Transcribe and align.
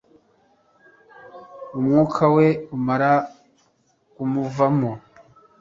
Umwuka 1.77 2.23
we 2.35 2.47
umara 2.75 3.11
kumuvamo 4.13 4.91